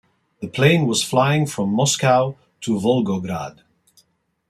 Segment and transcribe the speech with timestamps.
[0.39, 3.59] The plane was flying from Moscow to Volgograd.